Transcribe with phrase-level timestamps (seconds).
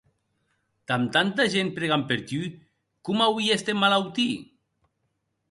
[0.91, 2.41] Damb tanta gent pregant per tu,
[3.11, 4.29] coma auies d'emmalautir?